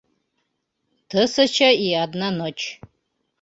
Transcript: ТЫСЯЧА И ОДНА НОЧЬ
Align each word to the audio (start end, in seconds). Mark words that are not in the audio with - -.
ТЫСЯЧА 1.09 1.69
И 1.85 1.87
ОДНА 2.03 2.29
НОЧЬ 2.39 2.61